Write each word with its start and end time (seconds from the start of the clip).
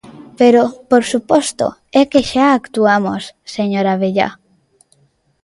Pero, 0.39 0.63
por 0.89 1.03
suposto, 1.11 1.65
é 1.99 2.01
que 2.11 2.21
xa 2.31 2.45
actuamos, 2.49 3.23
señor 3.55 3.85
Abellá. 3.93 4.29